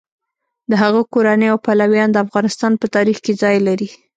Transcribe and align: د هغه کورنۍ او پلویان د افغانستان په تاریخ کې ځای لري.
د 0.69 0.71
هغه 0.83 1.01
کورنۍ 1.13 1.47
او 1.51 1.57
پلویان 1.65 2.09
د 2.11 2.17
افغانستان 2.25 2.71
په 2.81 2.85
تاریخ 2.95 3.17
کې 3.25 3.33
ځای 3.41 3.57
لري. 3.67 3.89